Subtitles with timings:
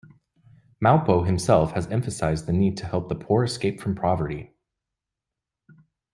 [0.83, 4.55] Moupo himself has emphasized the need to help the poor escape from poverty.